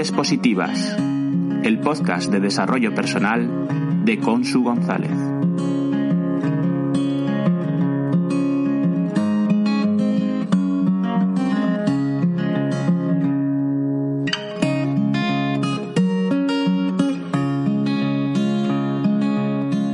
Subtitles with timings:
[0.00, 0.96] Mentes Positivas,
[1.62, 5.10] el podcast de desarrollo personal de Consu González.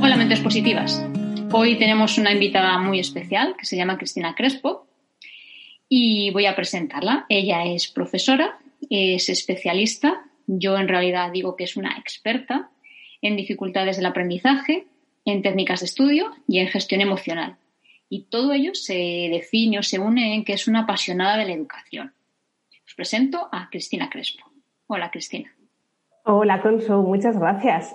[0.01, 1.05] Hola, Mentes Positivas.
[1.51, 4.87] Hoy tenemos una invitada muy especial que se llama Cristina Crespo
[5.89, 7.25] y voy a presentarla.
[7.27, 8.57] Ella es profesora,
[8.89, 12.69] es especialista, yo en realidad digo que es una experta
[13.21, 14.87] en dificultades del aprendizaje,
[15.25, 17.57] en técnicas de estudio y en gestión emocional.
[18.09, 18.93] Y todo ello se
[19.31, 22.13] define o se une en que es una apasionada de la educación.
[22.85, 24.45] Os presento a Cristina Crespo.
[24.87, 25.53] Hola, Cristina.
[26.23, 27.93] Hola, Consu, muchas gracias.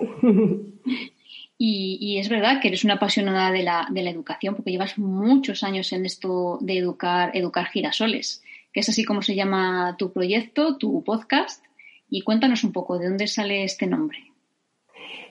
[1.55, 4.97] Y, y, es verdad que eres una apasionada de la, de la, educación porque llevas
[4.97, 10.11] muchos años en esto de educar, educar girasoles, que es así como se llama tu
[10.11, 11.63] proyecto, tu podcast.
[12.09, 14.33] Y cuéntanos un poco de dónde sale este nombre.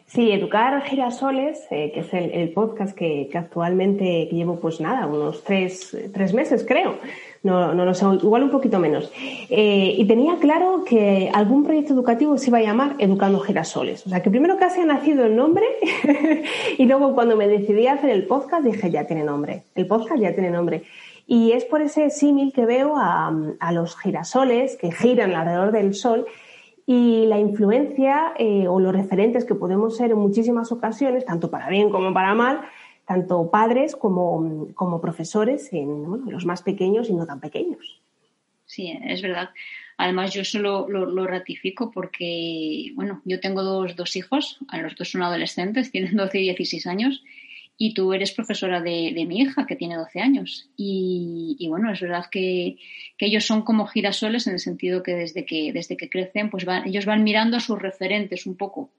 [0.06, 5.96] Sí, Educar Girasoles, eh, que es el, podcast que, actualmente llevo, pues nada, unos tres,
[6.12, 6.98] tres meses creo,
[7.42, 9.10] no, no, no sé, igual un poquito menos.
[9.48, 14.06] Eh, y tenía claro que algún proyecto educativo se iba a llamar Educando Girasoles.
[14.06, 15.64] O sea, que primero casi ha nacido el nombre
[16.78, 20.20] y luego cuando me decidí a hacer el podcast dije, ya tiene nombre, el podcast
[20.20, 20.82] ya tiene nombre.
[21.26, 23.32] Y es por ese símil que veo a,
[23.72, 26.26] los girasoles que giran alrededor del sol
[26.86, 31.68] y la influencia eh, o los referentes que podemos ser en muchísimas ocasiones, tanto para
[31.68, 32.62] bien como para mal,
[33.06, 38.00] tanto padres como, como profesores en los más pequeños y no tan pequeños.
[38.66, 39.50] Sí, es verdad.
[39.98, 45.22] Además, yo eso lo, ratifico porque, bueno, yo tengo dos, dos hijos, los dos son
[45.22, 47.22] adolescentes, tienen 12 y 16 años,
[47.84, 50.70] y tú eres profesora de, de, mi hija, que tiene 12 años.
[50.76, 52.76] Y, y bueno, es verdad que,
[53.18, 56.64] que, ellos son como girasoles en el sentido que desde que, desde que crecen, pues
[56.84, 58.92] ellos van mirando a sus referentes un poco,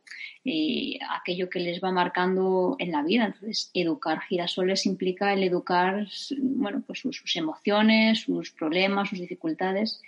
[0.44, 3.28] eh, aquello que les va marcando en la vida.
[3.28, 6.06] Entonces, educar girasoles implica el educar,
[6.38, 10.02] bueno, pues sus emociones, sus problemas, sus dificultades.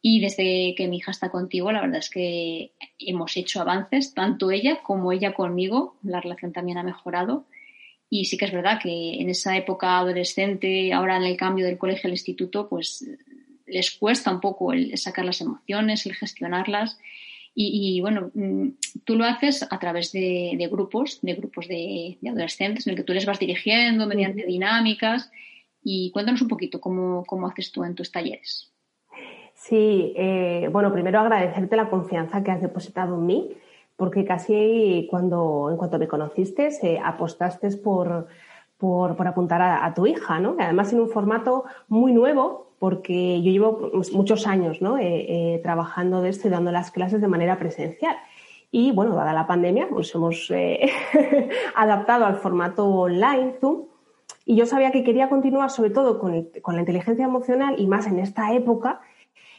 [0.00, 4.50] Y desde que mi hija está contigo, la verdad es que hemos hecho avances, tanto
[4.50, 5.96] ella como ella conmigo.
[6.02, 7.44] La relación también ha mejorado.
[8.10, 11.78] Y sí que es verdad que en esa época adolescente, ahora en el cambio del
[11.78, 13.04] colegio al instituto, pues
[13.66, 16.98] les cuesta un poco el sacar las emociones, el gestionarlas.
[17.54, 18.30] Y, y bueno,
[19.04, 22.96] tú lo haces a través de, de grupos, de grupos de, de, adolescentes, en el
[22.96, 25.30] que tú les vas dirigiendo mediante dinámicas.
[25.82, 28.72] Y cuéntanos un poquito cómo, cómo haces tú en tus talleres.
[29.54, 33.50] Sí, eh, bueno, primero agradecerte la confianza que has depositado en mí
[33.96, 38.26] porque casi cuando, en cuanto me conociste, eh, apostaste por,
[38.76, 40.56] por, por apuntar a, a, tu hija, ¿no?
[40.58, 44.98] Además en un formato muy nuevo, porque yo llevo muchos años ¿no?
[44.98, 48.14] eh, eh, trabajando de esto y dando las clases de manera presencial.
[48.70, 50.90] Y bueno, dada la pandemia, nos hemos eh,
[51.76, 53.86] adaptado al formato online, Zoom.
[54.44, 58.06] Y yo sabía que quería continuar sobre todo con, con la inteligencia emocional y más
[58.06, 59.00] en esta época,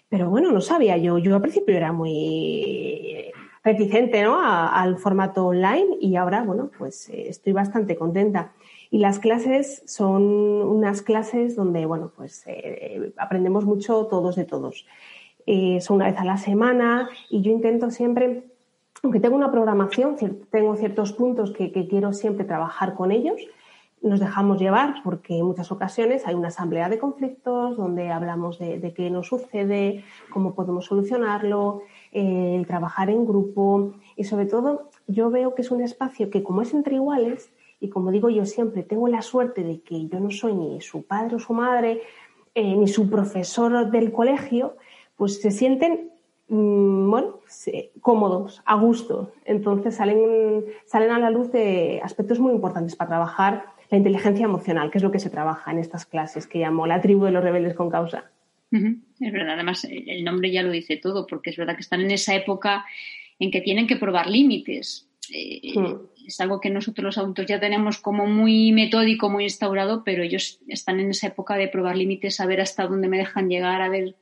[0.07, 1.17] pero bueno, no sabía yo.
[1.17, 3.31] Yo al principio era muy
[3.65, 4.39] reticente ¿no?
[4.39, 8.53] A, al formato online y ahora, bueno, pues eh, estoy bastante contenta.
[8.91, 14.85] Y las clases son unas clases donde, bueno, pues eh, aprendemos mucho todos de todos.
[15.47, 18.43] Eh, son una vez a la semana y yo intento siempre,
[19.01, 20.15] aunque tengo una programación,
[20.51, 23.41] tengo ciertos puntos que, que quiero siempre trabajar con ellos,
[24.01, 28.79] nos dejamos llevar porque en muchas ocasiones hay una asamblea de conflictos donde hablamos de,
[28.79, 31.81] de qué nos sucede, cómo podemos solucionarlo,
[32.15, 36.61] el trabajar en grupo y sobre todo yo veo que es un espacio que como
[36.61, 40.31] es entre iguales y como digo yo siempre, tengo la suerte de que yo no
[40.31, 42.01] soy ni su padre o su madre,
[42.53, 44.77] eh, ni su profesor del colegio,
[45.17, 46.11] pues se sienten
[46.47, 47.39] mmm, bueno,
[48.01, 49.31] cómodos, a gusto.
[49.43, 54.89] Entonces salen, salen a la luz de aspectos muy importantes para trabajar la inteligencia emocional,
[54.89, 57.43] que es lo que se trabaja en estas clases que llamo la tribu de los
[57.43, 58.31] rebeldes con causa.
[58.71, 62.11] Es verdad, además el nombre ya lo dice todo, porque es verdad que están en
[62.11, 62.85] esa época
[63.39, 65.09] en que tienen que probar límites.
[65.33, 66.27] Eh, mm.
[66.27, 70.59] es algo que nosotros los adultos ya tenemos como muy metódico, muy instaurado, pero ellos
[70.67, 73.89] están en esa época de probar límites, a ver hasta dónde me dejan llegar, a
[73.89, 74.15] ver,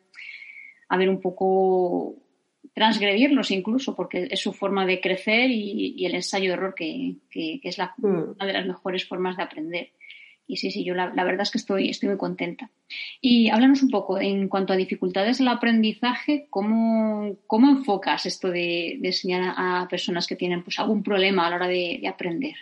[0.87, 2.15] a ver un poco
[2.73, 7.93] transgredirlos incluso, porque es su forma de crecer y, el ensayo-error que, que, es la,
[7.97, 8.35] mm.
[8.35, 9.91] una de las mejores formas de aprender.
[10.45, 12.69] Y sí, sí, yo la, verdad es que estoy, estoy muy contenta.
[13.21, 18.99] Y háblanos un poco, en cuanto a dificultades del aprendizaje, ¿cómo, cómo enfocas esto de,
[19.01, 22.55] enseñar a personas que tienen pues, algún problema a la hora de, aprender?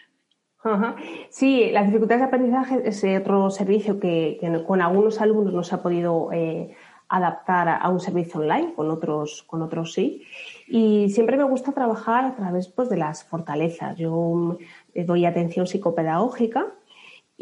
[1.32, 4.38] Sí, las dificultades de aprendizaje es otro servicio que,
[4.68, 6.76] con algunos alumnos no se ha podido eh,
[7.10, 10.24] adaptar a un servicio online, con otros, con otros sí.
[10.68, 13.98] Y siempre me gusta trabajar a través pues, de las fortalezas.
[13.98, 14.60] Yo
[14.94, 16.68] eh, doy atención psicopedagógica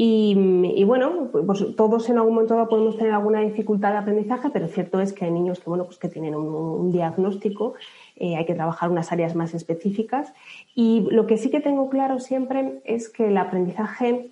[0.01, 5.01] y, bueno, pues todos en algún momento podemos tener alguna dificultad de aprendizaje, pero cierto
[5.01, 7.73] es que hay niños que, bueno, pues que tienen un, diagnóstico,
[8.15, 10.31] eh, hay que trabajar unas áreas más específicas.
[10.73, 14.29] Y lo que sí que tengo claro siempre es que el aprendizaje,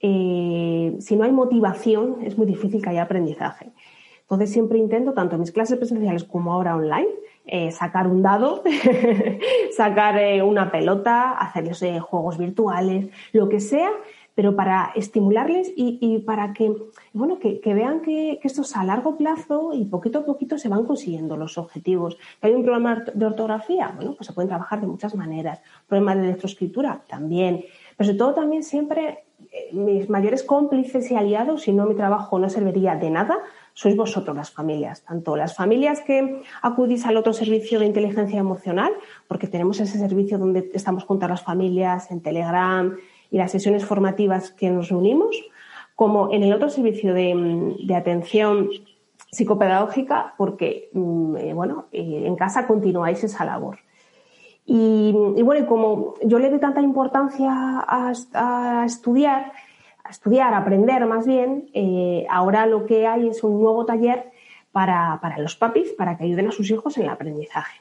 [0.00, 3.72] eh, si no hay motivación, es muy difícil que haya aprendizaje.
[4.22, 7.10] Entonces siempre intento, tanto en mis clases presenciales como ahora online,
[7.46, 8.62] eh, sacar un dado,
[9.76, 13.90] sacar una pelota, hacerles juegos virtuales, lo que sea,
[14.40, 16.74] pero para estimularles y, para que,
[17.12, 20.86] bueno, que, vean que, esto es a largo plazo y poquito a poquito se van
[20.86, 22.16] consiguiendo los objetivos.
[22.40, 23.92] ¿Hay un problema de ortografía?
[23.94, 25.60] Bueno, pues se pueden trabajar de muchas maneras.
[25.86, 27.02] ¿Problema de lectoescritura?
[27.06, 27.66] También.
[27.98, 32.38] Pero sobre todo también siempre eh, mis mayores cómplices y aliados, si no mi trabajo
[32.38, 33.36] no serviría de nada,
[33.74, 38.92] sois vosotros las familias, tanto las familias que acudís al otro servicio de inteligencia emocional,
[39.28, 42.96] porque tenemos ese servicio donde estamos junto a las familias en Telegram,
[43.30, 45.36] y las sesiones formativas que nos reunimos,
[45.94, 48.70] como en el otro servicio de, atención
[49.30, 53.78] psicopedagógica, porque mm, eh, bueno, eh, en casa continuáis esa labor.
[54.72, 55.12] Y,
[55.42, 58.12] bueno, como yo le doy tanta importancia a,
[58.86, 59.52] estudiar,
[60.04, 64.30] a estudiar, a aprender más bien, eh, ahora lo que hay es un nuevo taller
[64.70, 67.80] para, para los papis, para que ayuden a sus hijos en el aprendizaje.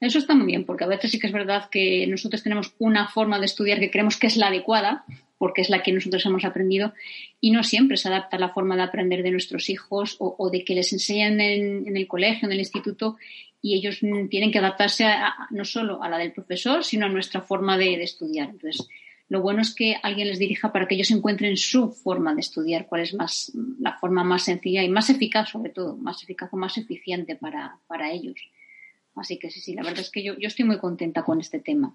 [0.00, 3.08] Eso está muy bien, porque a veces sí que es verdad que nosotros tenemos una
[3.08, 5.04] forma de estudiar que creemos que es la adecuada,
[5.38, 6.94] porque es la que nosotros hemos aprendido,
[7.40, 10.64] y no siempre se adapta a la forma de aprender de nuestros hijos o, de
[10.64, 13.16] que les enseñan en, el colegio, en el instituto,
[13.60, 14.00] y ellos
[14.30, 15.06] tienen que adaptarse
[15.50, 18.50] no solo a la del profesor, sino a nuestra forma de, estudiar.
[18.50, 18.86] Entonces,
[19.28, 22.86] lo bueno es que alguien les dirija para que ellos encuentren su forma de estudiar,
[22.86, 26.56] cuál es más la forma más sencilla y más eficaz, sobre todo, más eficaz o
[26.56, 28.36] más eficiente para ellos.
[29.16, 31.94] Así que sí, sí, la verdad es que yo, estoy muy contenta con este tema.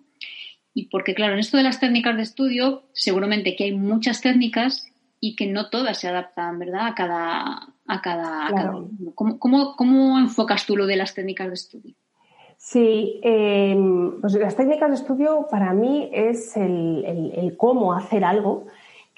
[0.74, 4.88] Y porque, claro, en esto de las técnicas de estudio, seguramente que hay muchas técnicas
[5.19, 6.88] y que no todas se adaptan, ¿verdad?
[6.88, 8.50] A cada, a cada,
[9.16, 11.95] ¿Cómo, enfocas tú lo de las técnicas de estudio?
[12.57, 18.68] Sí, em, pues las técnicas de estudio para mí es el cómo hacer algo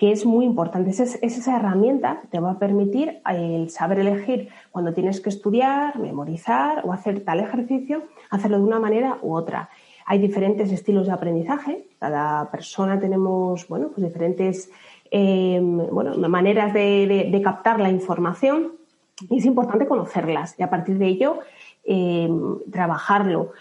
[0.02, 0.90] que es muy importante.
[0.90, 6.82] Es, esa herramienta te va a permitir el saber elegir cuando tienes que estudiar, memorizar
[6.84, 9.70] o hacer tal ejercicio, hacerlo de una manera u otra.
[10.08, 11.86] Hay diferentes estilos de aprendizaje.
[12.00, 14.72] Cada persona tenemos bueno, pues diferentes
[15.12, 18.72] em, bueno, maneras de, captar la información
[19.30, 21.42] y es importante conocerlas y a partir de ello
[21.84, 23.52] em, trabajarlo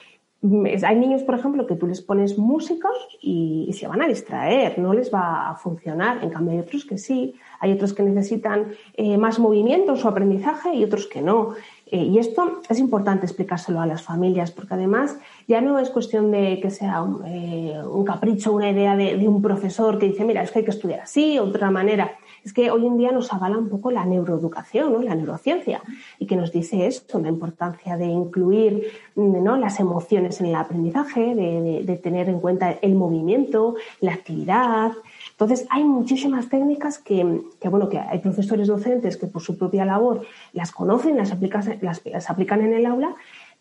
[0.43, 2.89] hay niños, por ejemplo, que tú les pones música
[3.21, 6.25] y, se van a distraer, no les va a funcionar.
[6.25, 10.09] En cambio, hay otros que sí, hay otros que necesitan eh, más movimiento en su
[10.09, 11.55] aprendizaje y otros que no.
[11.87, 16.31] Eh, y esto es importante explicárselo a las familias, porque además ya no es cuestión
[16.31, 20.43] de que sea un, eh, capricho, una idea de, de, un profesor que dice, mira,
[20.43, 23.59] es que hay que estudiar así otra manera es que hoy en día nos avala
[23.59, 25.83] un poco la neuroeducación, la neurociencia,
[26.19, 29.57] y que nos dice esto, la importancia de incluir ¿no?
[29.57, 34.93] las emociones en el aprendizaje, de, tener en cuenta el movimiento, la actividad.
[35.33, 37.25] Entonces, hay muchísimas técnicas que,
[37.69, 41.35] bueno, que hay profesores docentes que por su propia labor las conocen, las,
[41.81, 43.15] las, aplican en el aula,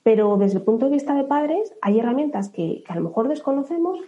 [0.03, 3.27] pero desde el punto de vista de padres hay herramientas que, que a lo mejor
[3.27, 3.99] desconocemos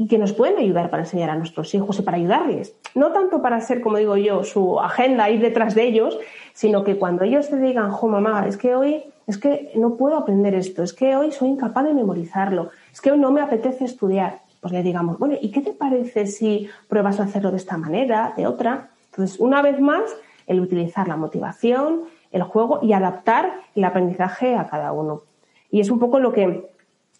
[0.00, 2.74] y que nos pueden ayudar para enseñar a nuestros hijos y para ayudarles.
[2.94, 6.18] No tanto para ser, como digo yo, su agenda, ir detrás de ellos,
[6.54, 10.16] sino que cuando ellos te digan, jo, mamá, es que hoy, es que no puedo
[10.16, 13.84] aprender esto, es que hoy soy incapaz de memorizarlo, es que hoy no me apetece
[13.84, 17.76] estudiar, pues le digamos, bueno, ¿y qué te parece si pruebas a hacerlo de esta
[17.76, 18.88] manera, de otra?
[19.10, 20.16] Entonces, una vez más,
[20.46, 25.24] el utilizar la motivación, el juego y adaptar el aprendizaje a cada uno.
[25.70, 26.70] Y es un poco lo que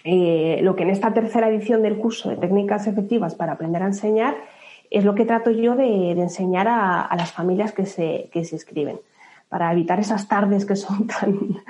[0.04, 3.86] eh, lo que en esta tercera edición del curso de técnicas efectivas para aprender a
[3.86, 4.36] enseñar
[4.90, 8.98] es lo que trato yo de, enseñar a, las familias que se, que se inscriben.
[9.48, 11.60] para evitar esas tardes que son tan,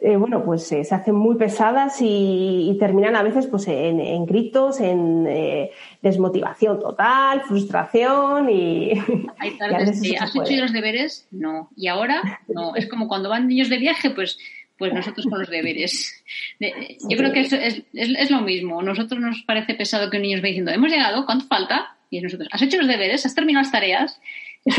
[0.00, 4.80] eh, bueno, pues eh, se hacen muy pesadas y, terminan a veces pues en, gritos,
[4.80, 8.92] en eh, desmotivación total, frustración y...
[9.38, 11.26] Hay tardes ¿has hecho los deberes?
[11.32, 11.70] No.
[11.76, 12.76] Y ahora, no.
[12.76, 14.38] Es como cuando van niños de viaje, pues
[14.78, 16.24] pues nosotros con los deberes.
[16.60, 18.80] Yo creo que es, es, es, lo mismo.
[18.82, 21.96] Nosotros nos parece pesado que un niño nos va diciendo, hemos llegado, ¿cuánto falta?
[22.10, 23.26] Y nosotros, ¿has hecho los deberes?
[23.26, 24.20] ¿Has terminado las tareas?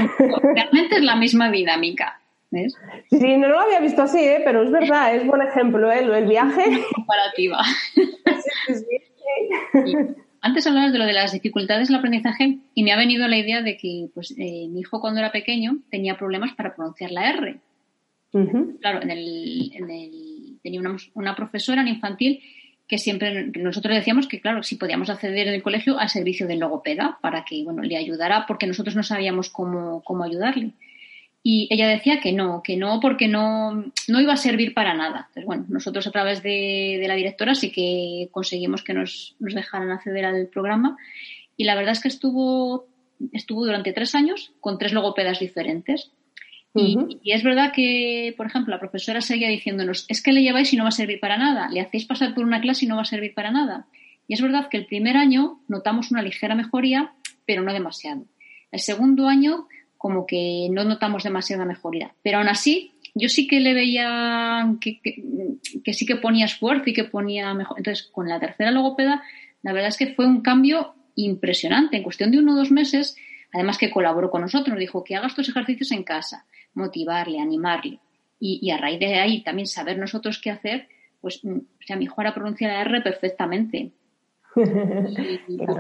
[0.56, 2.20] realmente es la misma dinámica.
[2.52, 2.76] ¿ves?
[3.10, 4.42] Sí, no lo había visto así, ¿eh?
[4.44, 6.00] pero es verdad, es buen ejemplo, ¿eh?
[6.00, 6.64] el viaje.
[6.96, 7.62] Comparativa.
[10.42, 13.62] antes hablabas de lo de las dificultades del aprendizaje y me ha venido la idea
[13.62, 17.60] de que pues, eh, mi hijo cuando era pequeño tenía problemas para pronunciar la R.
[18.32, 20.82] Claro, en el, en el, tenía
[21.16, 22.42] una, profesora infantil
[22.88, 26.60] que siempre nosotros decíamos que, claro, si podíamos acceder en el colegio al servicio del
[26.60, 30.74] logopeda para que, bueno, le ayudara porque nosotros no sabíamos cómo, cómo ayudarle.
[31.42, 35.28] Y ella decía que no, que no, porque no, no iba a servir para nada.
[35.30, 39.54] Entonces, bueno, nosotros a través de, de la directora sí que conseguimos que nos, nos,
[39.54, 40.98] dejaran acceder al programa.
[41.56, 42.88] Y la verdad es que estuvo,
[43.32, 46.12] estuvo durante tres años con tres logopedas diferentes.
[47.24, 50.78] Y, es verdad que, por ejemplo, la profesora seguía diciéndonos, es que le lleváis y
[50.78, 53.02] no va a servir para nada, le hacéis pasar por una clase y no va
[53.02, 53.88] a servir para nada.
[54.28, 57.14] Y es verdad que el primer año notamos una ligera mejoría,
[57.46, 58.26] pero no demasiado.
[58.72, 59.68] El segundo año,
[59.98, 62.14] como que no notamos demasiada mejoría.
[62.22, 66.94] Pero aún así, yo sí que le veía que, que, sí que ponía esfuerzo y
[66.94, 67.78] que ponía mejor.
[67.80, 69.24] Entonces, con la tercera logopeda,
[69.64, 71.98] la verdad es que fue un cambio impresionante.
[71.98, 73.18] En cuestión de uno o dos meses,
[73.54, 78.00] además que colaboró con nosotros, nos dijo que haga estos ejercicios en casa, motivarle, animarle.
[78.42, 80.88] Y, a raíz de ahí también saber nosotros qué hacer,
[81.20, 83.92] pues, mm, o sea, mi hijo ahora pronuncia la R perfectamente.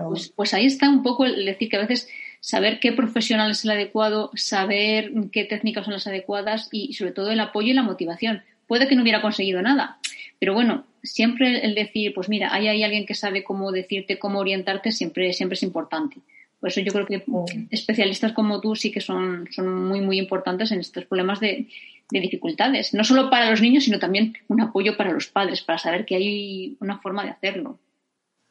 [0.09, 2.09] Pues, pues, ahí está un poco el decir que a veces
[2.39, 7.31] saber qué profesional es el adecuado, saber qué técnicas son las adecuadas y sobre todo
[7.31, 8.43] el apoyo y la motivación.
[8.67, 9.99] Puede que no hubiera conseguido nada,
[10.39, 14.39] pero bueno, siempre el decir, pues mira, hay, hay alguien que sabe cómo decirte, cómo
[14.39, 16.17] orientarte, siempre, siempre es importante.
[16.59, 17.23] Por eso yo creo que
[17.71, 21.67] especialistas como tú sí que son, son muy, muy importantes en estos problemas de,
[22.11, 22.93] dificultades.
[22.95, 26.15] No solo para los niños, sino también un apoyo para los padres, para saber que
[26.15, 27.77] hay una forma de hacerlo.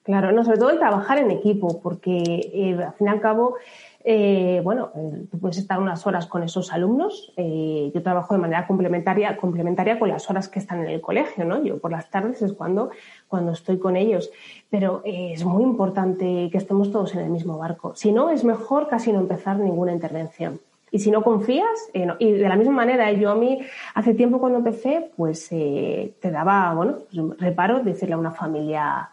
[0.04, 2.22] Claro, no, sobre todo el trabajar en equipo, porque
[2.54, 3.56] eh, al fin y al cabo
[4.04, 7.32] eh, bueno, eh, tú puedes estar unas horas con esos alumnos.
[7.36, 11.44] Eh, yo trabajo de manera complementaria, complementaria con las horas que están en el colegio,
[11.44, 11.62] ¿no?
[11.62, 12.90] Yo por las tardes es cuando,
[13.26, 14.30] cuando estoy con ellos.
[14.70, 17.94] Pero es muy importante que estemos todos en el mismo barco.
[17.96, 20.60] Si no, es mejor casi no empezar ninguna intervención.
[20.90, 23.60] Y si no confías, y de la misma manera, yo a mí
[23.94, 29.10] hace tiempo cuando empecé, pues te daba, bueno, pues, reparo decirle a una familia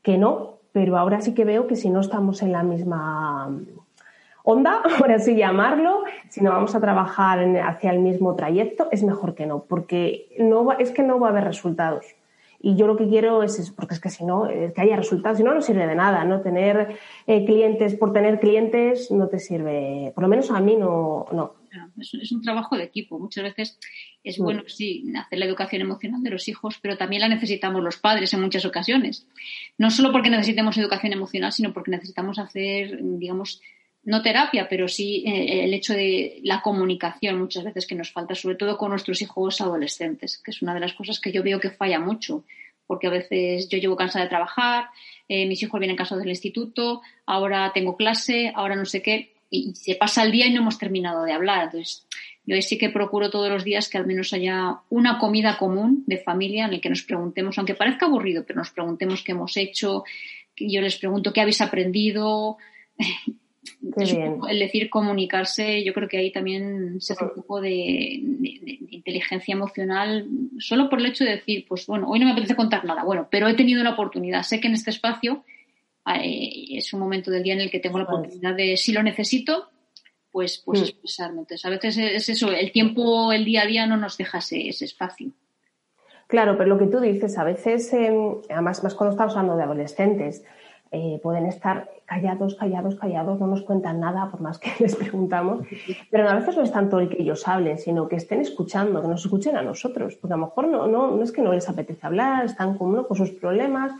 [0.00, 3.50] que no, pero ahora sí que veo que si no estamos en la misma
[4.44, 9.34] onda, por así llamarlo, si no vamos a trabajar hacia el mismo trayecto, es mejor
[9.34, 12.06] que no, porque no es que no va a haber resultados.
[12.64, 15.38] Y yo lo que quiero es eso, porque es que si no, que haya resultados,
[15.38, 16.42] si no, no sirve de nada, ¿no?
[16.42, 16.96] Tener
[17.26, 21.26] eh, clientes por tener clientes no te sirve, por lo menos a mí no.
[21.32, 21.54] no.
[21.98, 23.18] Es, un trabajo de equipo.
[23.18, 23.78] Muchas veces
[24.22, 24.44] es mm.
[24.44, 28.32] bueno, sí, hacer la educación emocional de los hijos, pero también la necesitamos los padres
[28.32, 29.26] en muchas ocasiones.
[29.76, 33.60] No solo porque necesitemos educación emocional, sino porque necesitamos hacer, digamos,
[34.04, 38.34] no terapia, pero sí eh, el hecho de la comunicación muchas veces que nos falta,
[38.34, 41.60] sobre todo con nuestros hijos adolescentes, que es una de las cosas que yo veo
[41.60, 42.44] que falla mucho,
[42.86, 44.86] porque a veces yo llevo cansada de trabajar,
[45.28, 49.74] eh, mis hijos vienen cansados del instituto, ahora tengo clase, ahora no sé qué, y
[49.74, 51.64] se pasa el día y no hemos terminado de hablar.
[51.64, 52.06] Entonces,
[52.44, 56.18] yo sí que procuro todos los días que al menos haya una comida común de
[56.18, 60.02] familia en la que nos preguntemos, aunque parezca aburrido, pero nos preguntemos qué hemos hecho,
[60.56, 62.56] yo les pregunto qué habéis aprendido,
[64.48, 68.20] el decir comunicarse, yo creo que ahí también se hace un poco de,
[68.90, 70.26] inteligencia emocional,
[70.58, 73.28] solo por el hecho de decir, pues bueno, hoy no me apetece contar nada, bueno,
[73.30, 75.44] pero he tenido la oportunidad, sé que en este espacio
[76.14, 79.02] eh, es un momento del día en el que tengo la oportunidad de, si lo
[79.02, 79.70] necesito,
[80.30, 80.84] pues, pues mm.
[80.84, 81.40] expresarme.
[81.40, 84.68] Entonces, a veces es eso, el tiempo, el día a día no nos deja ese,
[84.68, 85.30] espacio.
[86.26, 89.64] Claro, pero lo que tú dices, a veces, em, además, más cuando estamos hablando de
[89.64, 90.44] adolescentes,
[90.92, 95.66] eh, pueden estar callados, callados, callados, no nos cuentan nada por más que les preguntamos,
[96.10, 99.08] pero a veces no es tanto el que ellos hablen, sino que estén escuchando, que
[99.08, 101.68] nos escuchen a nosotros, porque a lo mejor no, no, no es que no les
[101.68, 103.92] apetece hablar, están con, con sus problemas,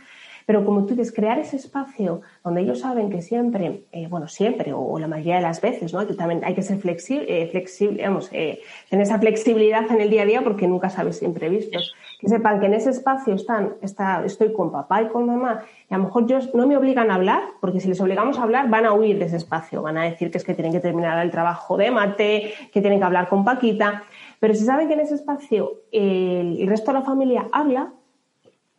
[0.45, 4.73] Pero como tú dices, crear ese espacio donde ellos saben que siempre, eh, bueno, siempre
[4.73, 6.05] o, la mayoría de las veces, ¿no?
[6.05, 10.09] Que también hay que ser flexible, eh, flexible vamos, eh, tener esa flexibilidad en el
[10.09, 11.95] día a día porque nunca sabes imprevistos.
[12.19, 15.93] Que sepan que en ese espacio están, está, estoy con papá y con mamá y
[15.93, 18.69] a lo mejor ellos no me obligan a hablar porque si les obligamos a hablar
[18.69, 21.23] van a huir de ese espacio, van a decir que es que tienen que terminar
[21.23, 24.03] el trabajo de mate, que tienen que hablar con Paquita.
[24.39, 27.93] Pero si saben que en ese espacio el resto de la familia habla,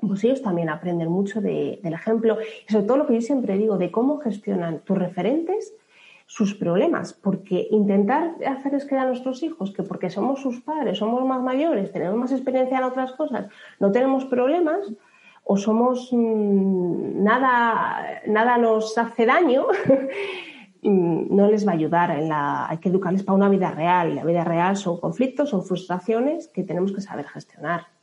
[0.07, 3.79] pues ellos también aprenden mucho del ejemplo y sobre todo lo que yo siempre digo,
[3.79, 5.75] de cómo gestionan tus referentes
[6.27, 11.25] sus problemas, porque intentar hacerles creer a nuestros hijos que porque somos sus padres, somos
[11.27, 14.91] más mayores, tenemos más experiencia en otras cosas, no tenemos problemas
[15.45, 19.67] o somos mm, nada, nada nos hace daño,
[20.83, 22.11] mm, no les va a ayudar.
[22.11, 24.15] Hay que educarles para una vida real.
[24.15, 27.94] La vida real son conflictos, son frustraciones que tenemos que saber gestionar.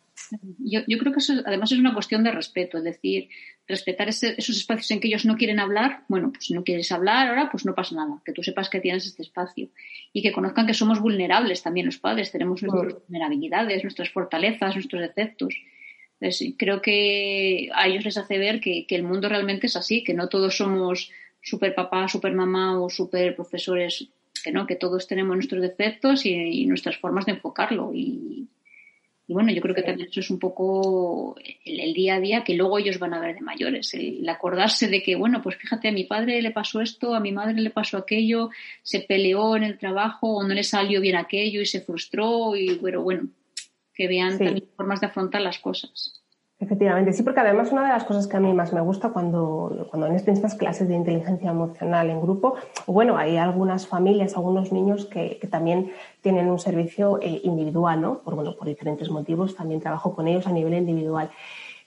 [0.59, 3.29] Yo, creo que eso además es una cuestión de respeto, es decir,
[3.67, 7.27] respetar esos espacios en que ellos no quieren hablar, bueno, pues si no quieres hablar
[7.27, 9.69] ahora, pues no pasa nada, que tú sepas que tienes este espacio
[10.13, 15.01] y que conozcan que somos vulnerables también los padres, tenemos nuestras vulnerabilidades, nuestras fortalezas, nuestros
[15.01, 15.55] defectos.
[16.19, 20.13] Entonces, creo que a ellos les hace ver que, el mundo realmente es así, que
[20.13, 21.11] no todos somos
[21.41, 24.07] super papá, super mamá o super profesores,
[24.43, 28.47] que no, que todos tenemos nuestros defectos y, y nuestras formas de enfocarlo y
[29.27, 32.55] y bueno, yo creo que también eso es un poco el, día a día que
[32.55, 35.91] luego ellos van a ver de mayores, el, acordarse de que, bueno, pues fíjate, a
[35.91, 38.49] mi padre le pasó esto, a mi madre le pasó aquello,
[38.83, 42.75] se peleó en el trabajo o no le salió bien aquello y se frustró y
[42.75, 43.29] bueno, bueno,
[43.93, 46.20] que vean también formas de afrontar las cosas.
[46.61, 49.87] Efectivamente, sí, porque además una de las cosas que a mí más me gusta cuando,
[49.89, 52.53] cuando en estas clases de inteligencia emocional en grupo,
[52.85, 55.91] bueno, hay algunas familias, algunos niños que, también
[56.21, 58.19] tienen un servicio eh, individual, ¿no?
[58.19, 61.31] Por, bueno, por diferentes motivos, también trabajo con ellos a nivel individual.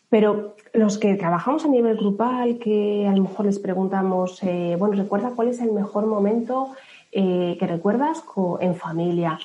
[0.09, 4.97] Pero los que trabajamos a nivel grupal, que a lo mejor les preguntamos, eh, bueno,
[4.97, 6.71] recuerda cuál es el mejor momento
[7.13, 8.25] eh, que recuerdas
[8.61, 9.39] en familia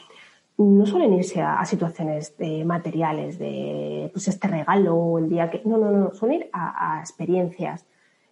[0.59, 5.61] no suelen irse a, situaciones de materiales, de pues este regalo o el día que.
[5.63, 7.85] No, no, no, suelen ir a, experiencias.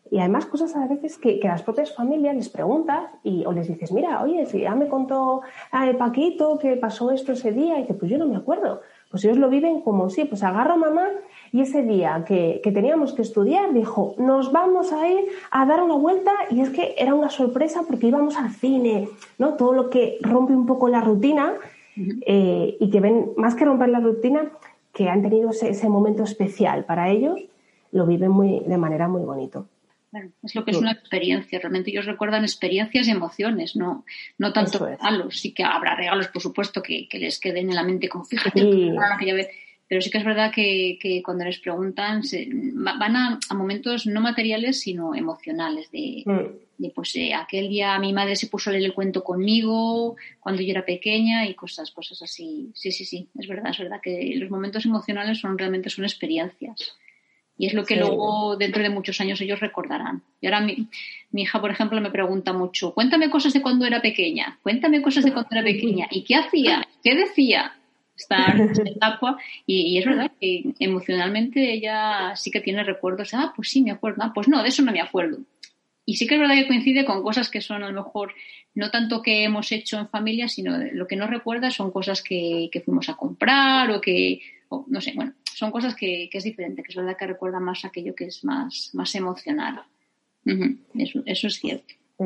[0.10, 3.67] Y además cosas a veces que, que, las propias familias les preguntas y, o les
[3.67, 5.41] dices, mira, oye, si ya me contó
[5.72, 8.81] a Paquito que pasó esto ese día, y dice, pues yo no me acuerdo.
[9.10, 11.07] Pues ellos lo viven como sí, pues agarro a mamá
[11.53, 15.81] y ese día que, que, teníamos que estudiar dijo, nos vamos a ir a dar
[15.81, 19.07] una vuelta y es que era una sorpresa porque íbamos al cine,
[19.38, 19.53] ¿no?
[19.53, 21.53] Todo lo que rompe un poco la rutina
[22.25, 24.51] eh, y que ven, más que romper la rutina,
[24.94, 27.40] que han tenido ese, momento especial para ellos,
[27.92, 29.68] lo viven muy, de manera muy bonito.
[30.44, 31.60] es lo que es una experiencia.
[31.60, 34.05] Realmente ellos recuerdan experiencias y emociones, no,
[34.38, 35.40] no tanto regalos.
[35.40, 38.62] Sí que habrá regalos, por supuesto, que, les queden en la de como fíjate.
[39.87, 42.21] Pero sí que es verdad que, cuando les preguntan
[42.73, 48.35] van a, momentos no materiales, sino emocionales, de, mm pues eh, aquel día mi madre
[48.35, 52.71] se puso a leer el cuento conmigo cuando yo era pequeña y cosas, cosas así.
[52.73, 56.95] Sí, sí, sí, es verdad, es verdad que los momentos emocionales son realmente son experiencias.
[57.59, 60.21] Y es lo que luego, dentro de muchos años, ellos recordarán.
[60.39, 60.89] Y ahora mi,
[61.31, 65.25] mi, hija, por ejemplo, me pregunta mucho, cuéntame cosas de cuando era pequeña, cuéntame cosas
[65.25, 66.07] de cuando era pequeña.
[66.11, 66.87] ¿Y qué hacía?
[67.03, 67.73] ¿Qué decía?
[68.18, 73.34] Está en etapa y, y, es verdad que emocionalmente ella sí que tiene recuerdos.
[73.34, 74.24] Ah, pues sí, me acuerdo.
[74.24, 75.38] Ah, pues no, de eso no me acuerdo.
[76.06, 78.34] Y sí que es verdad que coincide con cosas que son a lo mejor
[78.77, 82.70] no tanto que hemos hecho en familia, sino lo que no recuerda son cosas que,
[82.86, 84.40] fuimos a comprar o que,
[84.88, 88.16] no sé, bueno, son cosas que, es diferente, que es verdad que recuerda más aquello
[88.16, 89.82] que es más, más emocional.
[90.46, 91.94] eso, eso, es cierto.
[92.20, 92.25] Sí.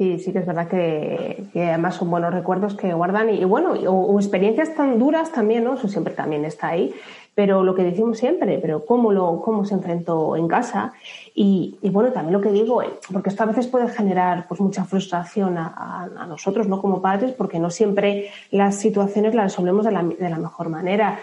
[0.00, 4.74] Sí, que es verdad que, además son buenos recuerdos que guardan y, bueno, o, experiencias
[4.74, 5.74] tan duras también, ¿no?
[5.74, 6.94] Eso siempre también está ahí,
[7.34, 10.94] pero lo que decimos siempre, pero cómo, lo, cómo se enfrentó en casa.
[11.34, 14.86] Y, bueno, también lo que digo, eh, porque esto a veces puede generar pues, mucha
[14.86, 16.80] frustración a, nosotros, ¿no?
[16.80, 21.18] Como padres, porque no siempre las situaciones las resolvemos de la, de la mejor manera.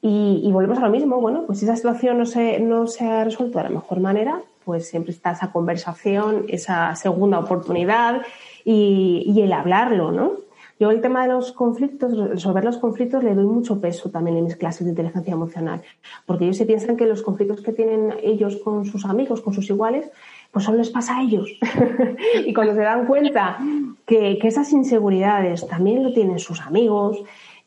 [0.00, 3.24] Y, volvemos a lo mismo, bueno, pues si esa situación no se, no se ha
[3.24, 8.22] resuelto de la mejor manera, pues siempre está esa conversación, esa segunda oportunidad
[8.64, 10.32] y, el hablarlo, ¿no?
[10.80, 14.44] Yo el tema de los conflictos, resolver los conflictos, le doy mucho peso también en
[14.44, 15.82] mis clases de inteligencia emocional,
[16.26, 19.70] porque ellos se piensan que los conflictos que tienen ellos con sus amigos, con sus
[19.70, 20.10] iguales,
[20.50, 21.48] pues solo les pasa a ellos.
[22.46, 23.58] y cuando se dan cuenta
[24.06, 27.22] que, esas inseguridades también lo tienen sus amigos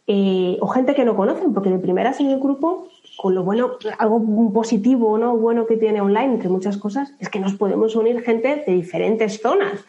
[0.06, 3.72] eh, o gente que no conocen, porque de primeras en el grupo con lo bueno,
[3.98, 5.36] algo positivo, ¿no?
[5.36, 9.42] Bueno que tiene online, entre muchas cosas, es que nos podemos unir gente de diferentes
[9.42, 9.84] zonas.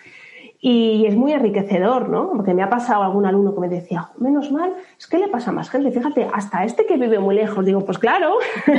[0.61, 2.33] Y es muy enriquecedor, ¿no?
[2.35, 5.51] Porque me ha pasado algún alumno que me decía, menos mal, es que le pasa
[5.51, 5.93] a más gente.
[5.93, 8.39] Fíjate, hasta este que vive muy lejos, digo, pues claro.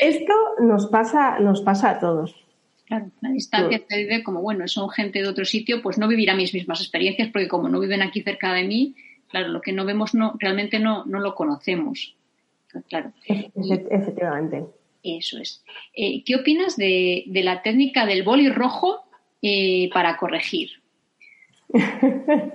[0.00, 2.34] Esto nos pasa, nos pasa a todos.
[2.86, 6.34] Claro, la distancia se vive como, bueno, son gente de otro sitio, pues no vivirá
[6.34, 8.96] mis mismas experiencias, porque como no viven aquí cerca de mí,
[9.28, 12.17] claro, lo que no vemos no, realmente no, no lo conocemos.
[12.88, 13.12] Claro.
[13.26, 14.64] Efectivamente.
[15.02, 15.64] Eso es.
[15.94, 19.04] Eh, ¿Qué opinas de, la técnica del boli rojo
[19.42, 20.70] eh, para corregir?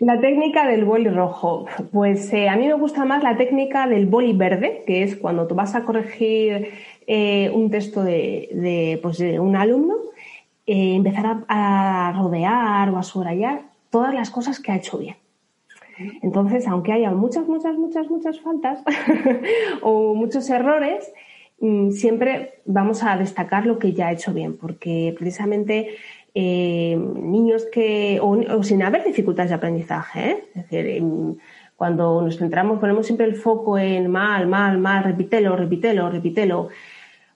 [0.00, 1.66] La técnica del boli rojo.
[1.92, 5.46] Pues eh, a mí me gusta más la técnica del boli verde, que es cuando
[5.46, 6.72] tú vas a corregir
[7.52, 9.96] un texto de, pues, un alumno,
[10.66, 15.16] empezar a, rodear o a subrayar todas las cosas que ha hecho bien.
[16.22, 18.82] Entonces, aunque haya muchas, muchas, muchas, muchas faltas
[19.82, 21.12] o muchos errores,
[21.60, 25.96] mm, siempre vamos a destacar lo que ya ha hecho bien, porque precisamente
[26.34, 30.44] eh, niños que, o, sin haber dificultades de aprendizaje, ¿eh?
[30.54, 31.02] es decir,
[31.76, 36.68] cuando nos centramos, ponemos siempre el foco en mal, mal, mal, repítelo, repítelo, repítelo.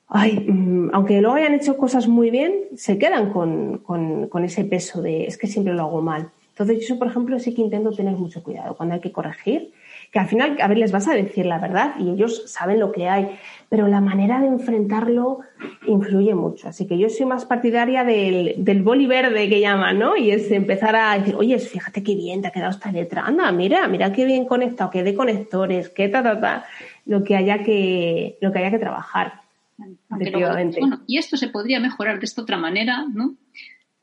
[0.08, 5.00] Ay, mm, aunque lo hayan hecho cosas muy bien, se quedan con, con ese peso
[5.00, 6.30] de es que siempre lo hago mal.
[6.52, 9.72] Entonces, yo, por ejemplo, sí que intento tener mucho cuidado cuando hay que corregir,
[10.10, 12.92] que al final, a ver, les vas a decir la verdad y ellos saben lo
[12.92, 13.38] que hay,
[13.70, 15.40] pero la manera de enfrentarlo
[15.86, 16.68] influye mucho.
[16.68, 20.14] Así que yo soy más partidaria del, del boli verde que llaman, ¿no?
[20.14, 23.50] Y es empezar a decir, oye, fíjate qué bien te ha quedado esta letra, anda,
[23.50, 26.66] mira, mira qué bien conectado, qué de conectores, qué ta, ta, ta,
[27.06, 29.40] lo que haya que, lo que, haya que trabajar.
[30.10, 30.78] Efectivamente.
[30.78, 33.34] bueno, y esto se podría mejorar de esta otra manera, ¿no?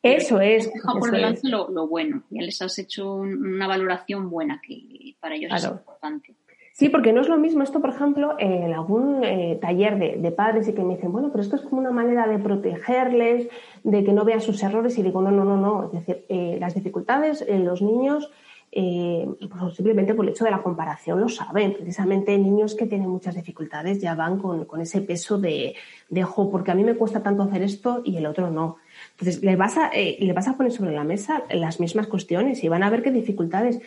[0.02, 0.72] Eso es.
[0.84, 2.24] Por delante lo, bueno.
[2.30, 6.36] Ya les has hecho una valoración buena que para ellos es importante.
[6.80, 10.66] Sí, porque no es lo mismo esto, por ejemplo, en algún eh, taller de, padres
[10.70, 13.50] y que me dicen, bueno, pero esto es como una manera de protegerles,
[13.84, 15.86] de que no vean sus errores y digo, no, no, no, no.
[15.88, 18.32] Es decir, eh, las dificultades en los niños,
[18.72, 21.74] eh, pues simplemente por el hecho de la comparación lo saben.
[21.74, 25.76] Precisamente niños que tienen muchas dificultades ya van con, ese peso de,
[26.08, 28.78] de, ojo, porque a mí me cuesta tanto hacer esto y el otro no.
[29.12, 32.64] Entonces, le vas, a, eh, le vas a poner sobre la mesa las mismas cuestiones
[32.64, 33.80] y van a ver qué dificultades,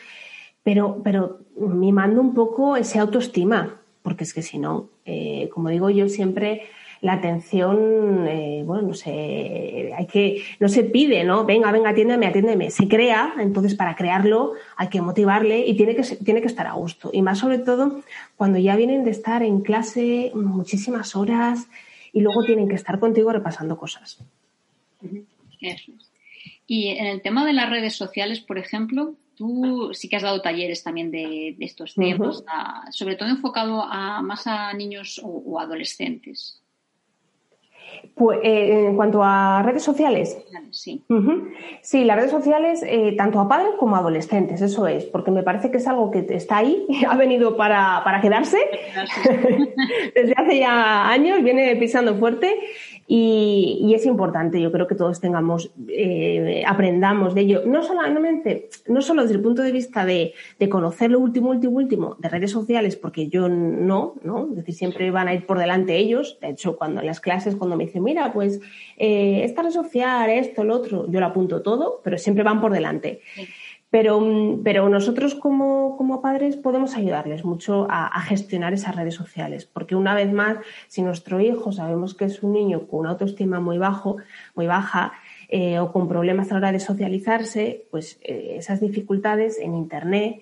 [0.62, 5.90] pero, pero mimando un poco ese autoestima, porque es que si no, eh, como digo
[5.90, 6.62] yo siempre,
[7.02, 11.44] la atención, eh, bueno, no sé, hay que, no se pide, ¿no?
[11.44, 12.70] Venga, venga, atiéndeme, atiéndeme.
[12.70, 16.74] Se crea, entonces para crearlo hay que motivarle y tiene que, tiene que estar a
[16.74, 17.10] gusto.
[17.12, 18.02] Y más sobre todo
[18.36, 21.66] cuando ya vienen de estar en clase muchísimas horas
[22.12, 24.18] y luego tienen que estar contigo repasando cosas.
[26.66, 30.42] Y en el tema de las redes sociales, por ejemplo, tú sí que has dado
[30.42, 32.44] talleres también de, estos temas,
[32.90, 36.58] sobre todo enfocado a, más a niños o, adolescentes.
[38.14, 40.36] Pues, eh, en cuanto a redes sociales.
[40.70, 41.04] Sí.
[41.82, 45.42] Sí, las redes sociales, eh, tanto a padres como a adolescentes, eso es, porque me
[45.42, 48.58] parece que es algo que está ahí, ha venido para, para quedarse.
[50.14, 52.58] Desde hace ya años, viene pisando fuerte
[53.06, 59.02] y, es importante, yo creo que todos tengamos, eh, aprendamos de ello, no solamente, no
[59.02, 60.34] solo desde el punto de vista de,
[60.70, 64.48] conocer lo último, último, último de redes sociales, porque yo no, ¿no?
[64.50, 66.38] Es decir, siempre van a ir por delante ellos.
[66.40, 68.60] De hecho, cuando en las clases, cuando me dicen, mira, pues
[68.96, 72.72] eh, esta red social, esto, lo otro, yo lo apunto todo, pero siempre van por
[72.72, 73.20] delante.
[73.92, 79.66] Pero, mm, pero nosotros como, como, padres podemos ayudarles mucho a, gestionar esas redes sociales,
[79.66, 80.56] porque una vez más,
[80.88, 84.16] si nuestro hijo sabemos que es un niño con una autoestima muy bajo,
[84.54, 85.12] muy baja,
[85.50, 90.40] eh, o con problemas a la hora de socializarse, pues eh, esas dificultades en internet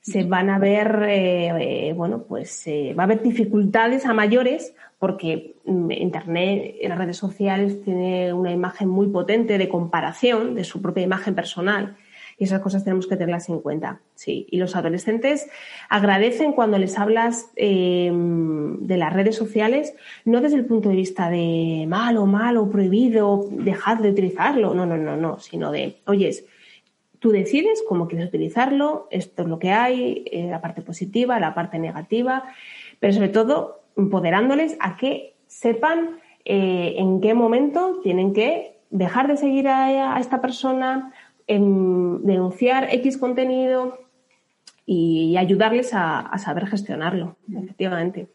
[0.00, 2.64] se van a ver, eh, bueno, pues
[2.98, 8.88] va a haber dificultades a mayores porque mm, Internet, las redes sociales, tiene una imagen
[8.88, 11.96] muy potente de comparación de su propia imagen personal
[12.38, 14.00] y esas cosas tenemos que tenerlas en cuenta.
[14.14, 14.46] Sí.
[14.50, 15.50] Y los adolescentes
[15.88, 21.30] agradecen cuando les hablas eh, de las redes sociales, no desde el punto de vista
[21.30, 24.72] de malo, malo, prohibido, dejad de utilizarlo.
[24.72, 26.46] No, no, no, no, sino de, oyes,
[27.18, 31.54] tú decides cómo quieres utilizarlo, esto es lo que hay, eh, la parte positiva, la
[31.54, 32.44] parte negativa,
[33.00, 39.36] pero sobre todo empoderándoles a que sepan eh, en qué momento tienen que dejar de
[39.36, 41.12] seguir a esta persona
[41.48, 43.98] en denunciar X contenido
[44.86, 48.28] y ayudarles a, saber gestionarlo, efectivamente.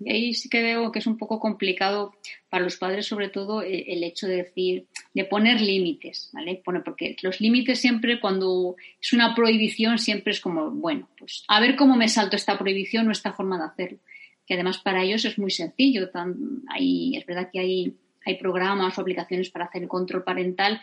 [0.00, 2.14] Y ahí sí que veo que es un poco complicado
[2.50, 6.62] para los padres, sobre todo eh, el hecho de decir, de poner límites, ¿vale?
[6.64, 11.74] Porque los límites siempre, cuando es una prohibición, siempre es como, bueno, pues a ver
[11.76, 13.98] cómo me salto esta prohibición o esta forma de hacerlo.
[14.46, 16.04] Que además para ellos es muy sencillo.
[16.04, 20.80] es verdad que hay, hay programas o aplicaciones para hacer el control parental,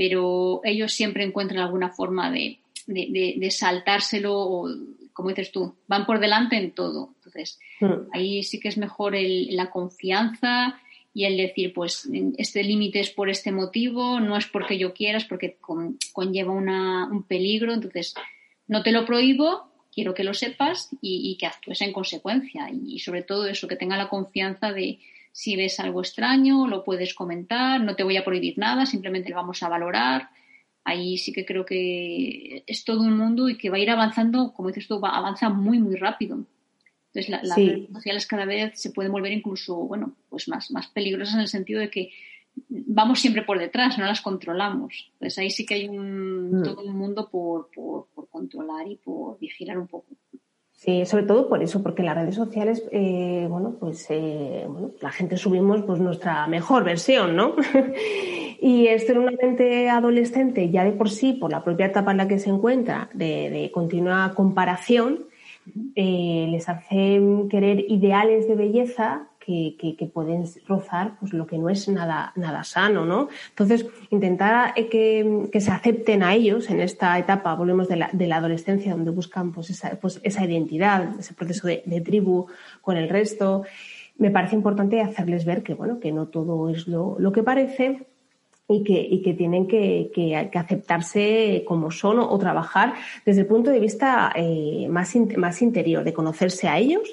[0.00, 2.58] pero ellos siempre encuentran alguna forma de,
[3.50, 4.64] saltárselo
[5.12, 7.10] como dices tú, van por delante en todo.
[7.16, 8.08] Entonces, mm.
[8.14, 10.80] ahí sí que es mejor la confianza
[11.12, 12.08] y el decir, pues,
[12.38, 15.58] este límite es por este motivo, no es porque yo quiera, es porque
[16.14, 17.74] conlleva un peligro.
[17.74, 18.14] Entonces,
[18.68, 22.70] no te lo prohíbo, quiero que lo sepas y, que actúes en consecuencia.
[22.70, 24.98] Y, sobre todo eso, que tenga la confianza de
[25.32, 29.36] si ves algo extraño, lo puedes comentar, no te voy a prohibir nada, simplemente lo
[29.36, 30.30] vamos a valorar.
[30.84, 34.52] Ahí sí que creo que es todo un mundo y que va a ir avanzando,
[34.52, 36.44] como dices tú, avanza muy, muy rápido.
[37.12, 41.34] Entonces, las redes sociales cada vez se pueden volver incluso, bueno, pues más, más peligrosas
[41.34, 42.10] en el sentido de que
[42.68, 45.10] vamos siempre por detrás, no las controlamos.
[45.14, 46.62] Entonces, ahí sí que hay un, mm.
[46.62, 50.06] todo un mundo por, por, por controlar y por vigilar un poco.
[50.82, 55.10] Sí, sobre todo por eso, porque las redes sociales, eh, bueno, pues eh, bueno, la
[55.10, 57.54] gente subimos pues nuestra mejor versión, ¿no?
[58.62, 62.16] y esto en una mente adolescente, ya de por sí, por la propia etapa en
[62.16, 65.26] la que se encuentra, de, de continua comparación,
[65.96, 71.88] eh, les hace querer ideales de belleza que, pueden rozar pues, lo que no es
[71.88, 73.28] nada, nada sano, ¿no?
[73.50, 78.26] Entonces, intentar eh, que, se acepten a ellos en esta etapa, volvemos de la, de
[78.26, 82.46] la adolescencia, donde buscan pues, esa, pues, esa identidad, ese proceso de, tribu
[82.80, 83.64] con el resto,
[84.18, 88.06] me parece importante hacerles ver que, bueno, que no todo es lo, que parece
[88.68, 93.70] y que, y que tienen que, que, aceptarse como son o, trabajar desde el punto
[93.70, 97.10] de vista eh, más, más interior, de conocerse a ellos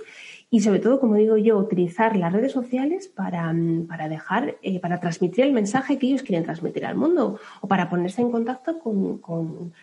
[0.50, 5.00] y sobre todo, como digo yo, utilizar las redes sociales para, mm, dejar, eh, para
[5.00, 9.18] transmitir el mensaje que ellos quieren transmitir al mundo o para ponerse en contacto con,
[9.18, 9.74] con,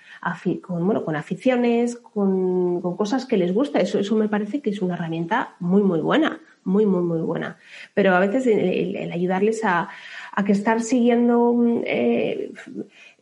[0.68, 3.78] bueno, con aficiones, con, cosas que les gusta.
[3.80, 7.58] Eso, eso me parece que es una herramienta muy, muy buena, muy, muy, muy buena.
[7.94, 9.88] Pero a veces el, ayudarles a,
[10.32, 12.52] a, que estar siguiendo eh,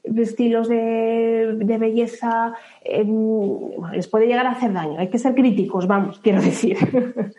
[0.05, 4.98] estilos de, belleza em, les puede llegar a hacer daño.
[4.98, 6.76] Hay que ser críticos, vamos, quiero decir.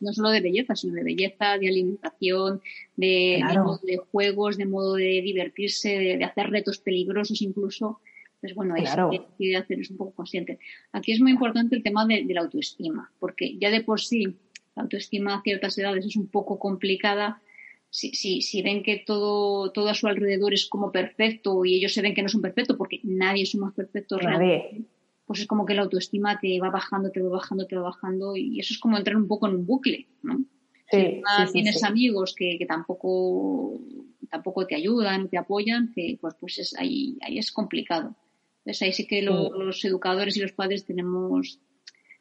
[0.00, 2.62] No solo de belleza, sino de belleza, de alimentación,
[2.96, 8.00] de, modo de juegos, de modo de divertirse, de, hacer retos peligrosos incluso.
[8.40, 10.58] Pues bueno, eso que hacer es un poco consciente.
[10.92, 14.38] Aquí es muy importante el tema de, de la autoestima, porque ya de por sí
[14.76, 17.42] la autoestima a ciertas edades es un poco complicada
[17.90, 21.92] si, si, si, ven que todo, todo a su alrededor es como perfecto y ellos
[21.92, 24.84] se ven que no son perfectos porque nadie es más perfecto realmente,
[25.26, 28.36] pues es como que la autoestima te va bajando, te va bajando, te va bajando
[28.36, 30.44] y eso es como entrar un poco en un bucle, ¿no?
[30.90, 33.80] si tienes amigos que, que, tampoco,
[34.28, 38.16] tampoco te ayudan, te apoyan, que pues, pues es, ahí, ahí es complicado.
[38.58, 41.60] Entonces ahí sí que los educadores y los padres tenemos,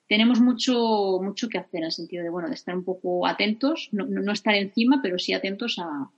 [0.10, 3.90] tenemos mucho, mucho que hacer en el sentido de, bueno, de estar un poco atentos,
[3.92, 6.10] no, no, estar encima, pero sí atentos a,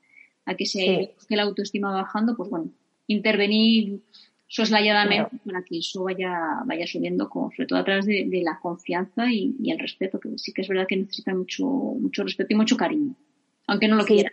[0.46, 2.72] a que se que la autoestima bajando, pues bueno,
[3.08, 4.02] intervenir
[4.48, 9.26] soslayadamente para que eso vaya, vaya subiendo, con, sobre todo a través de, la confianza
[9.30, 12.78] y, el respeto, que sí que es verdad que necesita mucho, mucho respeto y mucho
[12.78, 13.14] cariño,
[13.68, 14.32] aunque no lo quiera.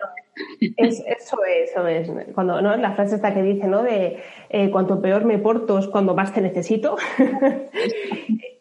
[0.77, 2.33] Es, eso es, eso es.
[2.33, 2.77] Cuando, ¿no?
[2.77, 3.83] La frase esta que dice, ¿no?
[3.83, 4.19] De
[4.51, 6.97] eh, cuanto peor me porto es cuando más te necesito.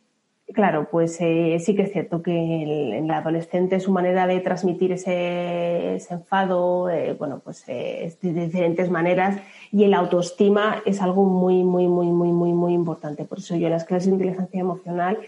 [0.57, 4.91] Claro, pues eh, sí que es cierto que en la adolescente su manera de transmitir
[4.91, 9.39] ese, enfado, eh, bueno, pues eh, de diferentes maneras
[9.71, 13.23] y el autoestima es algo muy, muy, muy, muy, muy, muy importante.
[13.23, 15.19] Por eso yo en las clases de inteligencia emocional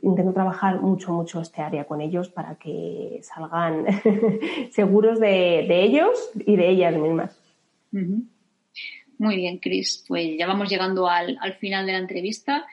[0.00, 3.84] intento trabajar mucho, mucho este área con ellos para que salgan
[4.70, 7.38] seguros de, ellos y de ellas mismas.
[9.18, 10.06] Muy bien, Cris.
[10.08, 12.64] Pues ya vamos llegando al final de la entrevista.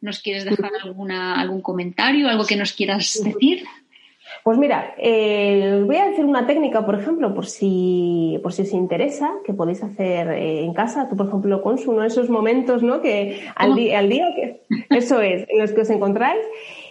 [0.00, 3.64] ¿Nos quieres dejar alguna, algún comentario, algo que nos quieras decir?
[4.42, 8.62] Pues mira, eh, os voy a decir una técnica, por ejemplo, por si, por si
[8.62, 11.08] os interesa, que podéis hacer eh, en casa.
[11.08, 13.00] Tú, por ejemplo, con uno de esos momentos, ¿no?
[13.00, 16.44] Que al, día, al día, que, eso es, en los que os encontráis.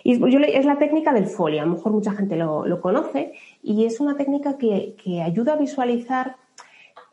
[0.03, 1.61] Y yo, es la técnica del folio.
[1.61, 3.33] A lo mejor mucha gente lo, lo conoce.
[3.61, 6.37] Y es una técnica que, que ayuda a visualizar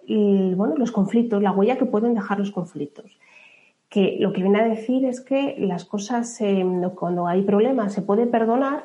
[0.09, 3.17] bueno, los conflictos, la huella que pueden dejar los conflictos
[3.91, 8.03] que lo que viene a decir es que las cosas, eh, cuando hay problemas, se
[8.03, 8.85] puede perdonar,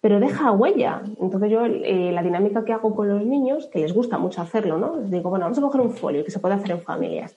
[0.00, 1.02] pero deja huella.
[1.20, 4.78] Entonces yo eh, la dinámica que hago con los niños, que les gusta mucho hacerlo,
[4.78, 4.96] ¿no?
[4.96, 7.36] Les digo, bueno, vamos a coger un folio que se puede hacer en familias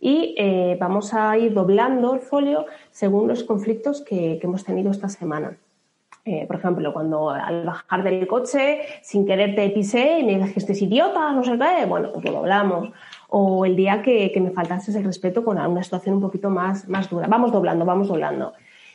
[0.00, 5.08] y eh, vamos a ir doblando el folio según los conflictos que, hemos tenido esta
[5.08, 5.56] semana.
[6.48, 11.32] por ejemplo, cuando al bajar del coche sin querer te pisé y me dijiste, idiota,
[11.32, 12.88] no sé qué, bueno, pues lo doblamos
[13.36, 17.10] o el día que, me faltase el respeto con una situación un poquito más, más
[17.10, 17.26] dura.
[17.26, 18.52] Vamos doblando, vamos doblando.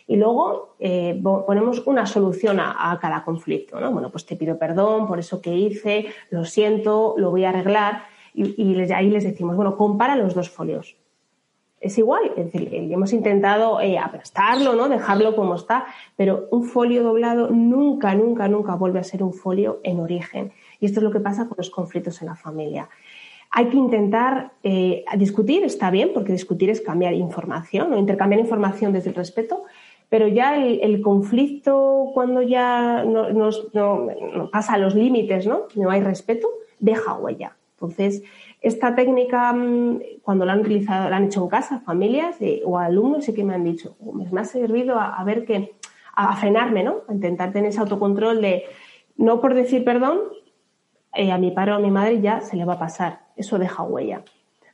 [0.08, 3.82] Y luego eh, ponemos una solución a, cada conflicto.
[3.82, 3.92] ¿no?
[3.92, 8.04] Bueno, pues te pido perdón por eso que hice, lo siento, lo voy a arreglar.
[8.34, 10.96] Y, ahí les decimos, bueno, compara los dos folios.
[11.82, 14.88] es igual, es decir, hemos intentado eh, aplastarlo, ¿no?
[14.88, 19.82] dejarlo como está, pero un folio doblado nunca, nunca, nunca vuelve a ser un folio
[19.84, 20.54] en origen.
[20.80, 22.88] Y esto es lo que pasa con los conflictos en la familia.
[23.52, 28.94] Hay que intentar eh, discutir, está bien, porque discutir es cambiar información o intercambiar información
[28.94, 29.64] desde el respeto,
[30.10, 35.64] pero ya el, conflicto cuando ya no, pasa los límites, ¿no?
[35.76, 36.48] no hay respeto,
[36.80, 37.56] deja huella.
[37.74, 38.24] Entonces,
[38.62, 43.26] esta técnica, mm, cuando la han utilizado, la han hecho en casa, familias o alumnos,
[43.26, 45.76] sí que me han dicho, oh, me ha servido a, ver que,
[46.14, 46.98] a, frenarme, ¿no?
[47.08, 48.66] A intentar tener ese autocontrol de,
[49.16, 50.20] no por decir perdón,
[51.14, 53.29] eh, a mi padre o a mi madre ya se le va a pasar.
[53.40, 54.24] Eso deja huella.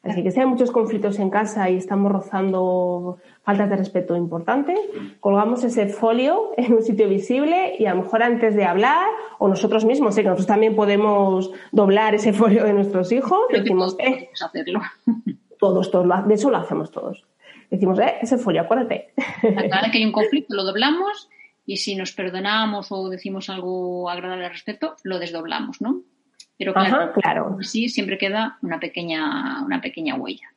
[0.03, 4.75] Así que si hay muchos conflictos en casa y estamos rozando faltas de respeto importante,
[5.19, 9.07] colgamos ese folio en un sitio visible y a lo mejor antes de hablar,
[9.39, 13.95] o nosotros mismos, sé que nosotros también podemos doblar ese folio de nuestros hijos, decimos,
[13.99, 14.81] eh, hacerlo.
[15.57, 17.23] Todos, todos, de eso lo hacemos todos.
[17.71, 19.13] Decimos, eh, ese folio, acuérdate.
[19.41, 21.29] Cada que hay un conflicto lo doblamos
[21.65, 26.01] y si nos perdonamos o decimos algo agradable al respecto, lo desdoblamos, ¿no?
[26.57, 30.49] Pero claro, sí siempre queda una pequeña, una pequeña huella.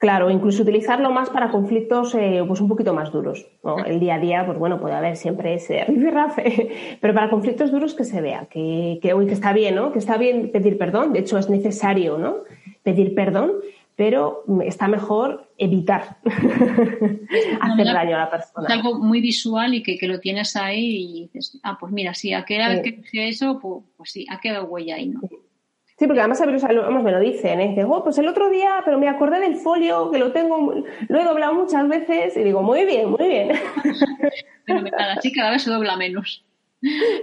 [0.00, 3.46] Claro, incluso utilizarlo más para conflictos eh, pues un poquito más duros.
[3.84, 7.92] El día a día, pues bueno, puede haber siempre ese rifirrafe, pero para conflictos duros
[7.92, 9.92] que se vea, que, que, que está bien, ¿no?
[9.92, 12.36] Que está bien pedir perdón, de hecho es necesario, ¿no?
[12.82, 13.52] Pedir perdón,
[13.94, 16.16] pero está mejor evitar
[17.60, 18.66] hacer daño a la persona.
[18.66, 22.32] Es algo muy visual y que, lo tienes ahí y dices, ah, pues mira, si
[22.32, 25.20] aquel que que eso, pues, pues, sí, ha quedado huella ahí, ¿no?
[26.00, 26.40] Sí, porque además
[27.04, 27.68] me lo dicen, ¿eh?
[27.68, 31.20] Dicen, oh, pues el otro día, pero me acordé del folio, que lo tengo, lo
[31.20, 33.50] he doblado muchas veces, y digo, muy bien, muy bien.
[34.66, 34.82] Pero
[35.16, 36.44] así cada vez se dobla menos.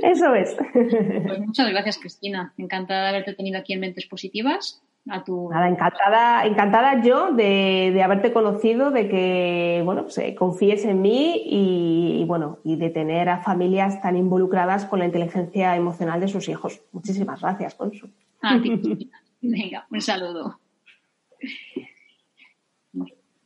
[0.04, 0.56] Eso es.
[0.74, 2.54] Pues muchas gracias, Cristina.
[2.58, 4.84] Encantada de haberte tenido aquí en Mentes Positivas.
[5.08, 11.44] Nada, encantada, encantada yo de, haberte conocido, de que bueno, pues, eh, confíes en mí
[11.46, 16.50] y, bueno, y de tener a familias tan involucradas con la inteligencia emocional de sus
[16.50, 16.82] hijos.
[16.92, 18.10] Muchísimas gracias, Consu.
[19.42, 20.60] Venga, un saludo.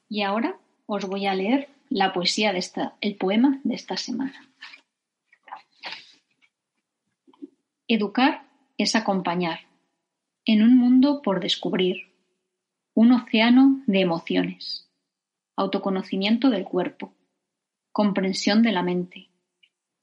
[0.09, 4.47] Y ahora os voy a leer la poesía de esta, el poema de esta semana.
[7.87, 8.45] Educar
[8.77, 9.59] es acompañar
[10.45, 12.13] en un mundo por descubrir,
[12.95, 14.89] un océano de emociones,
[15.55, 17.13] autoconocimiento del cuerpo,
[17.91, 19.29] comprensión de la mente,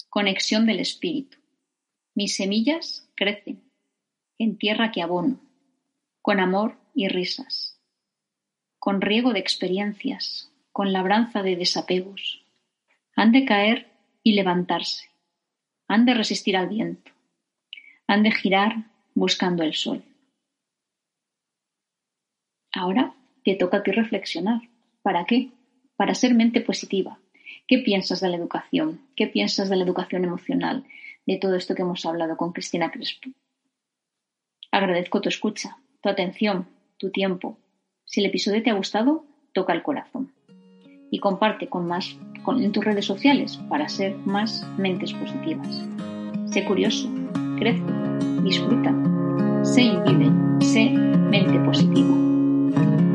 [0.09, 1.39] conexión del espíritu.
[2.15, 3.65] Mis semillas crecen
[4.39, 5.41] en tierra que abono,
[6.23, 7.81] con amor y risas,
[8.79, 12.45] con riego de experiencias, con labranza de desapegos.
[13.17, 13.91] Han de caer
[14.23, 15.11] y levantarse,
[15.89, 17.11] han de resistir al viento,
[18.07, 20.05] han de girar buscando el sol.
[22.79, 23.13] Ahora
[23.45, 24.61] te toca a ti reflexionar.
[25.03, 25.51] ¿Para qué?
[25.97, 27.19] Para ser mente positiva.
[27.67, 29.01] ¿Qué piensas de la educación?
[29.17, 30.85] ¿Qué piensas de la educación emocional?
[31.27, 33.31] De todo esto que hemos hablado con Cristina Crespo.
[34.71, 37.59] Agradezco tu escucha, tu atención, tu tiempo.
[38.05, 40.33] Si el episodio te ha gustado, toca el corazón.
[41.11, 45.85] Y comparte con más en tus redes sociales para ser más mentes positivas.
[46.53, 47.11] Sé curioso,
[47.59, 47.83] crece,
[48.45, 48.95] disfruta,
[49.65, 50.31] sé vive,
[50.65, 52.28] sé mente positiva.
[52.79, 53.08] thank you